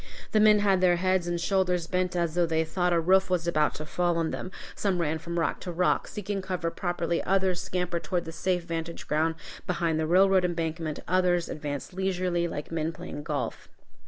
The 0.31 0.39
men 0.39 0.57
had 0.57 0.81
their 0.81 0.95
heads 0.95 1.27
and 1.27 1.39
shoulders 1.39 1.85
bent 1.85 2.15
as 2.15 2.33
though 2.33 2.47
they 2.47 2.65
thought 2.65 2.91
a 2.91 2.99
roof 2.99 3.29
was 3.29 3.47
about 3.47 3.75
to 3.75 3.85
fall 3.85 4.17
on 4.17 4.31
them; 4.31 4.49
some 4.73 4.99
ran 4.99 5.19
from 5.19 5.37
rock 5.37 5.59
to 5.59 5.71
rock, 5.71 6.07
seeking 6.07 6.41
cover 6.41 6.71
properly; 6.71 7.23
others 7.23 7.61
scampered 7.61 8.03
toward 8.03 8.25
the 8.25 8.31
safe 8.31 8.63
vantage 8.63 9.07
ground 9.07 9.35
behind 9.67 9.99
the 9.99 10.07
railroad 10.07 10.43
embankment; 10.43 10.97
others 11.07 11.49
advanced 11.49 11.93
leisurely, 11.93 12.47
like 12.47 12.71
men 12.71 12.91
playing 12.91 13.21
golf. 13.21 13.69